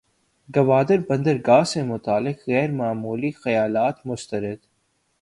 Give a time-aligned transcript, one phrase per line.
[0.49, 4.59] گوادر بندرگاہ سے متعلق غیر معمولی خیالات مسترد